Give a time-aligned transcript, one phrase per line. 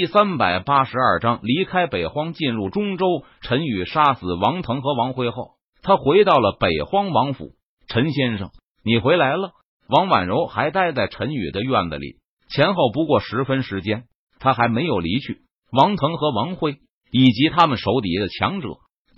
[0.00, 3.22] 第三百八十二章离开北荒，进入中州。
[3.42, 7.50] 陈宇杀死王腾和王辉后，他回到了北荒王府。
[7.86, 8.48] 陈先生，
[8.82, 9.50] 你回来了。
[9.90, 12.16] 王婉柔还待在陈宇的院子里，
[12.48, 14.04] 前后不过十分时间，
[14.38, 15.42] 他还没有离去。
[15.70, 16.78] 王腾和王辉
[17.12, 18.68] 以及他们手底下的强者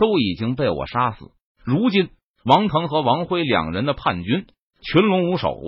[0.01, 1.27] 都已经被我杀死。
[1.64, 2.09] 如今，
[2.45, 4.46] 王腾和王辉两人的叛军
[4.83, 5.61] 群龙无首，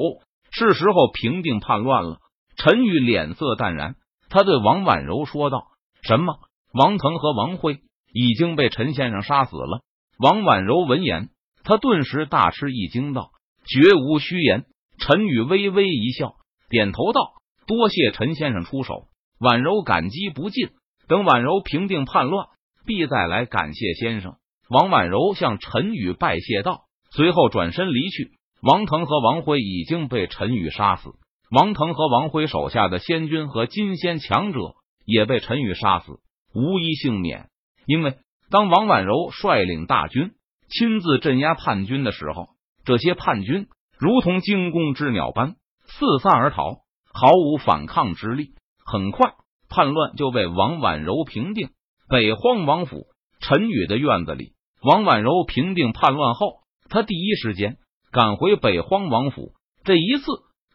[0.51, 2.19] 是时候平定叛乱了。
[2.57, 3.95] 陈宇脸色淡然。
[4.35, 5.69] 他对王婉柔说道
[6.03, 6.41] ：“什么？
[6.73, 7.79] 王腾和王辉
[8.13, 9.85] 已经被陈先生杀死了？”
[10.19, 11.29] 王婉柔闻言，
[11.63, 13.31] 他顿时大吃一惊，道
[13.65, 14.65] ：“绝无虚言。”
[14.99, 16.35] 陈宇微微一笑，
[16.69, 17.35] 点头道
[17.69, 19.07] ：“多谢陈先生出手。”
[19.39, 20.71] 婉柔感激不尽。
[21.07, 22.49] 等婉柔平定叛乱，
[22.85, 24.35] 必再来感谢先生。
[24.69, 28.33] 王婉柔向陈宇拜谢道，随后转身离去。
[28.61, 31.11] 王腾和王辉已经被陈宇杀死。
[31.55, 34.59] 王腾和王辉手下的仙军和金仙强者
[35.07, 36.19] 也被陈宇杀死，
[36.53, 37.49] 无一幸免。
[37.87, 38.17] 因为
[38.51, 40.33] 当王婉柔率领大军
[40.69, 42.49] 亲自镇压叛军的时候，
[42.85, 43.69] 这些叛军
[44.01, 45.55] 如同惊弓之鸟般
[45.87, 46.79] 四散而逃，
[47.13, 48.55] 毫无反抗之力。
[48.85, 49.35] 很快，
[49.69, 51.69] 叛乱就被王婉柔平定。
[52.09, 53.07] 北荒王府
[53.39, 57.77] 陈宇的院子里，王婉柔平定叛乱后，他第一时间
[58.11, 59.53] 赶回北荒王府。
[59.85, 60.25] 这一次。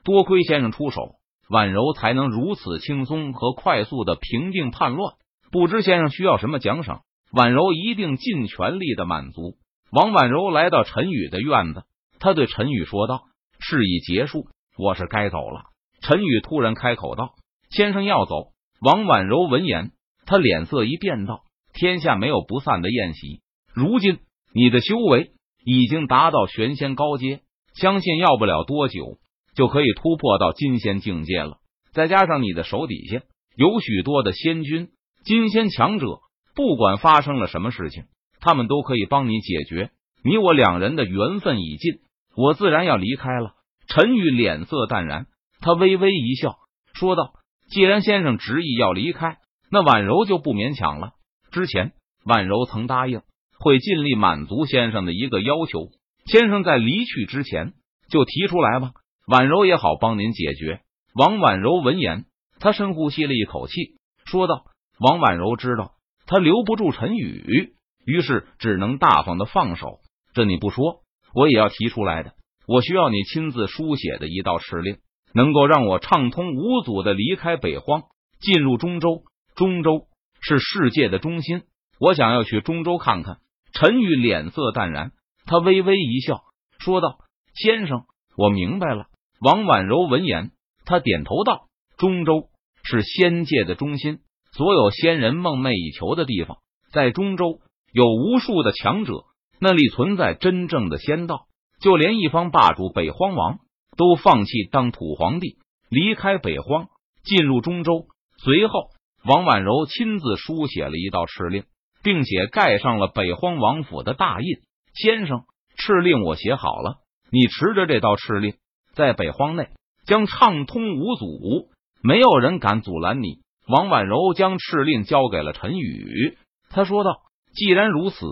[0.09, 1.17] 多亏先生出手，
[1.51, 5.13] 婉柔才能如此轻松和快速的平定叛乱。
[5.51, 7.01] 不知先生需要什么奖赏，
[7.31, 9.57] 婉柔一定尽全力的满足。
[9.91, 11.83] 王婉柔来到陈宇的院子，
[12.19, 13.21] 他对陈宇说道
[13.61, 14.47] ：“事已结束，
[14.79, 15.65] 我是该走了。”
[16.01, 17.35] 陈宇突然开口道
[17.69, 19.91] ：“先生要走？”王婉柔闻言，
[20.25, 23.41] 他脸色一变，道：“天下没有不散的宴席。
[23.75, 24.17] 如今
[24.55, 27.41] 你的修为已经达到玄仙高阶，
[27.75, 29.19] 相信要不了多久。”
[29.59, 31.57] 就可以突破到金仙境界了。
[31.91, 33.23] 再加上你的手底下
[33.57, 34.87] 有许多的仙君、
[35.25, 36.19] 金仙强者，
[36.55, 38.05] 不管发生了什么事情，
[38.39, 39.91] 他们都可以帮你解决。
[40.23, 41.95] 你我两人的缘分已尽，
[42.37, 43.55] 我自然要离开了。
[43.89, 45.25] 陈宇脸色淡然，
[45.59, 46.55] 他微微一笑，
[46.93, 47.33] 说道
[47.69, 49.39] ：“既然先生执意要离开，
[49.69, 51.11] 那婉柔就不勉强了。
[51.51, 51.91] 之前
[52.23, 53.23] 婉柔曾答应
[53.59, 55.89] 会尽力满足先生的一个要求，
[56.27, 57.73] 先生在离去之前
[58.09, 58.91] 就提出来吧。”
[59.29, 60.81] 婉柔也好帮您解决。
[61.13, 62.25] 王婉柔闻言，
[62.59, 64.63] 他深呼吸了一口气，说道
[64.99, 65.91] ：“王婉柔知道
[66.25, 67.75] 他留不住陈宇，
[68.07, 69.99] 于是只能大方的放手。
[70.33, 71.01] 这你不说，
[71.35, 72.33] 我也要提出来的。
[72.65, 74.97] 我需要你亲自书写的一道敕令，
[75.31, 78.05] 能够让我畅通无阻的离开北荒，
[78.39, 79.21] 进入中州。
[79.55, 80.07] 中州
[80.41, 81.61] 是世界的中心，
[81.99, 83.37] 我想要去中州看看。”
[83.73, 85.11] 陈宇脸色淡然，
[85.45, 86.41] 他微微一笑，
[86.79, 87.19] 说道
[87.53, 89.05] ：“先生，我明白了。”
[89.41, 90.51] 王婉柔闻言，
[90.83, 92.49] 他点头道：“中州
[92.83, 94.19] 是仙界的中心，
[94.51, 96.57] 所有仙人梦寐以求的地方。
[96.91, 97.61] 在中州，
[97.93, 99.23] 有无数的强者，
[99.61, 101.45] 那里存在真正的仙道。
[101.79, 103.59] 就连一方霸主北荒王，
[103.95, 105.55] 都放弃当土皇帝，
[105.89, 106.89] 离开北荒，
[107.23, 108.07] 进入中州。
[108.43, 108.89] 随后，
[109.23, 111.63] 王婉柔亲自书写了一道敕令，
[112.03, 114.47] 并且盖上了北荒王府的大印。
[114.95, 115.45] 先生，
[115.77, 116.97] 敕令我写好了，
[117.31, 118.55] 你持着这道敕令。”
[118.99, 119.69] 在北荒内
[120.05, 121.69] 将畅通无阻，
[122.03, 123.39] 没有人敢阻拦你。
[123.65, 126.37] 王婉柔将敕令交给了陈宇，
[126.69, 127.21] 他说道
[127.55, 128.25] ：“既然如此，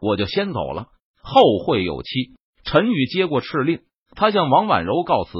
[0.00, 0.86] 我就先走了，
[1.22, 2.32] 后会有期。”
[2.64, 3.80] 陈宇接过敕令，
[4.16, 5.38] 他向王婉柔告辞，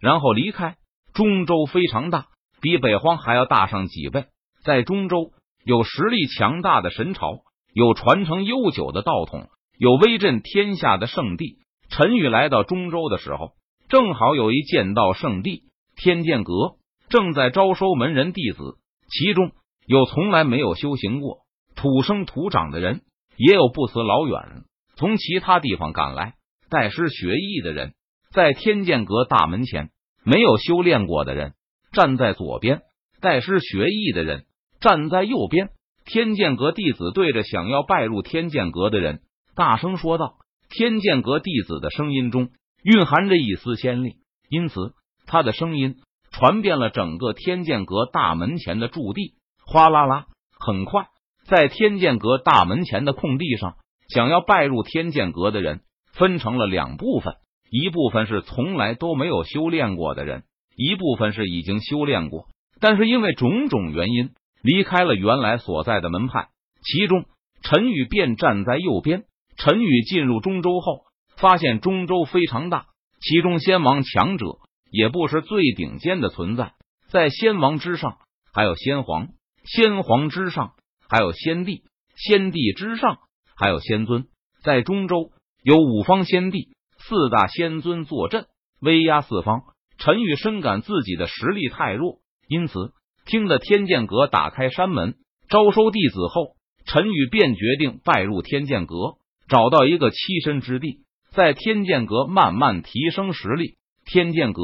[0.00, 0.76] 然后离开。
[1.12, 2.26] 中州非常大，
[2.60, 4.26] 比北荒还要大上几倍。
[4.62, 5.32] 在中州，
[5.64, 7.40] 有实力强大的神朝，
[7.74, 11.56] 有传承悠久的道统，有威震天下的圣地。
[11.88, 13.54] 陈宇来到中州的时候。
[13.90, 15.64] 正好有一剑道圣地
[15.96, 16.76] 天剑阁
[17.08, 18.78] 正在招收门人弟子，
[19.10, 19.50] 其中
[19.84, 21.38] 有从来没有修行过、
[21.74, 23.00] 土生土长的人，
[23.36, 24.62] 也有不辞老远
[24.94, 26.34] 从其他地方赶来
[26.70, 27.92] 拜师学艺的人。
[28.32, 29.90] 在天剑阁大门前，
[30.24, 31.54] 没有修炼过的人
[31.90, 32.82] 站在左边，
[33.20, 34.44] 拜师学艺的人
[34.78, 35.70] 站在右边。
[36.04, 39.22] 天剑阁弟子对着想要拜入天剑阁的人
[39.56, 40.36] 大声说道
[40.70, 42.50] ：“天剑阁弟子的声音中。”
[42.82, 44.16] 蕴含着一丝仙力，
[44.48, 44.92] 因此
[45.26, 45.96] 他的声音
[46.30, 49.34] 传遍了整个天剑阁大门前的驻地。
[49.66, 50.26] 哗啦啦，
[50.58, 51.08] 很快，
[51.46, 53.76] 在天剑阁大门前的空地上，
[54.08, 55.80] 想要拜入天剑阁的人
[56.12, 57.34] 分成了两部分：
[57.70, 60.44] 一部分是从来都没有修炼过的人，
[60.76, 62.46] 一部分是已经修炼过，
[62.80, 64.30] 但是因为种种原因
[64.62, 66.48] 离开了原来所在的门派。
[66.82, 67.26] 其中，
[67.62, 69.24] 陈宇便站在右边。
[69.56, 71.02] 陈宇进入中州后。
[71.40, 72.86] 发现中州非常大，
[73.20, 74.46] 其中仙王强者
[74.90, 76.74] 也不是最顶尖的存在，
[77.08, 78.18] 在仙王之上
[78.52, 79.28] 还有仙皇，
[79.64, 80.74] 先皇之上
[81.08, 81.82] 还有先帝，
[82.14, 83.18] 先帝之上
[83.56, 84.26] 还有仙尊。
[84.62, 85.30] 在中州
[85.62, 88.46] 有五方先帝、四大仙尊坐镇，
[88.80, 89.62] 威压四方。
[89.96, 92.92] 陈宇深感自己的实力太弱，因此
[93.24, 95.16] 听得天剑阁打开山门
[95.48, 99.16] 招收弟子后，陈宇便决定拜入天剑阁，
[99.48, 101.00] 找到一个栖身之地，
[101.32, 103.76] 在天剑阁慢慢提升实力。
[104.04, 104.62] 天剑阁，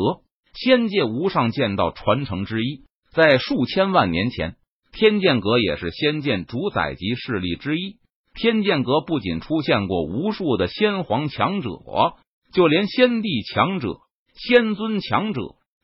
[0.54, 4.56] 仙界无上剑道传承之一，在数千万年前，
[4.92, 7.96] 天剑阁也是仙剑主宰级势力之一。
[8.34, 11.70] 天剑阁不仅出现过无数的仙皇强者，
[12.52, 13.98] 就连先帝强者。
[14.34, 15.40] 仙尊强者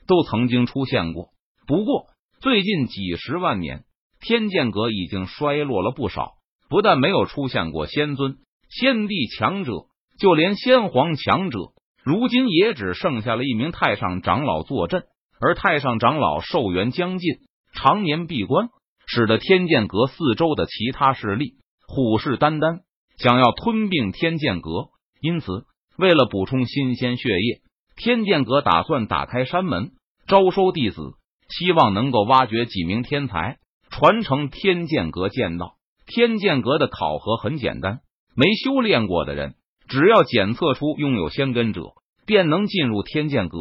[0.06, 1.31] 都曾经出现过，
[1.67, 2.08] 不过
[2.40, 3.85] 最近几十万年，
[4.20, 6.32] 天剑阁已经衰落了不少。
[6.69, 8.37] 不但没有出现过仙尊、
[8.69, 9.73] 仙帝强者，
[10.19, 11.59] 就连先皇强者，
[12.05, 15.05] 如今也只剩下了一名太上长老坐镇。
[15.41, 17.29] 而太上长老寿元将近，
[17.75, 18.69] 常年闭关，
[19.06, 21.55] 使得天剑阁四周的其他势力
[21.88, 22.82] 虎视眈眈，
[23.19, 24.91] 想要吞并天剑阁。
[25.20, 25.64] 因此，
[25.99, 27.61] 为了补充新鲜血液。
[27.94, 29.91] 天剑阁打算打开山门
[30.26, 31.14] 招收弟子，
[31.49, 33.59] 希望能够挖掘几名天才
[33.91, 35.75] 传承天剑阁剑道。
[36.06, 38.00] 天剑阁的考核很简单，
[38.35, 39.55] 没修炼过的人，
[39.93, 41.83] 只要检测出拥有仙根者，
[42.25, 43.59] 便能进入天剑阁；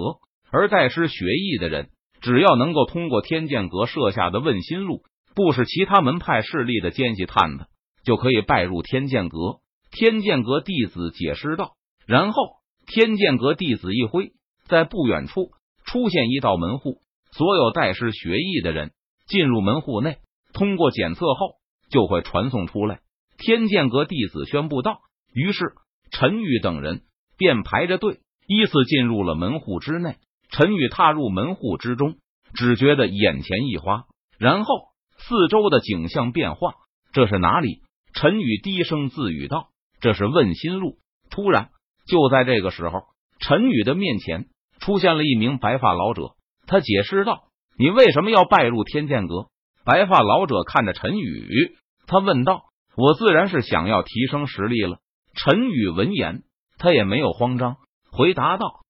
[0.50, 1.90] 而带师学艺的人，
[2.22, 5.04] 只要能够通过天剑阁设下的问心路，
[5.36, 7.66] 不是其他门派势力的奸细探子，
[8.06, 9.60] 就可以拜入天剑阁。
[9.92, 11.74] 天剑阁弟子解释道，
[12.08, 12.62] 然后。
[12.88, 14.34] 天剑阁弟子一挥，
[14.66, 15.52] 在不远处
[15.86, 17.02] 出现一道门户，
[17.32, 18.92] 所有带师学艺的人
[19.28, 20.18] 进入门户内，
[20.52, 21.56] 通过检测后
[21.90, 23.00] 就会传送出来。
[23.38, 25.00] 天剑阁弟子宣布道。
[25.34, 25.74] 于是
[26.12, 27.02] 陈宇等人
[27.38, 30.18] 便排着队依次进入了门户之内。
[30.50, 32.16] 陈宇踏入门户之中，
[32.54, 34.04] 只觉得眼前一花，
[34.38, 34.76] 然后
[35.18, 36.74] 四周的景象变化。
[37.14, 37.82] 这是哪里？
[38.14, 39.70] 陈宇低声自语道
[40.02, 40.98] ：“这是问心路。”
[41.32, 41.70] 突然。
[42.08, 43.04] 就在这个时候，
[43.40, 44.48] 陈宇的面前
[44.80, 46.32] 出现了一名白发老者。
[46.68, 47.44] 他解释道
[47.78, 49.48] ：“你为什么要拜入天剑阁？”
[49.86, 51.48] 白发老者看着陈宇，
[52.08, 52.64] 他问道
[52.98, 54.98] ：“我自然是想要提升实力了。”
[55.34, 56.44] 陈宇闻言，
[56.78, 57.78] 他也没有慌张，
[58.12, 58.81] 回答道：“